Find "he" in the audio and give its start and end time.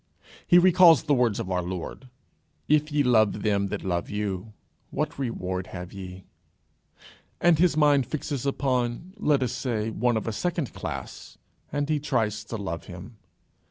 0.47-0.57, 11.87-11.99